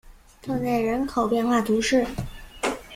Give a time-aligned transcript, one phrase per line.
[0.41, 2.07] 通讷人口变化图示